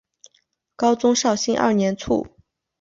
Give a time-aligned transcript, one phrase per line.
[0.75, 2.25] 高宗绍兴二年卒。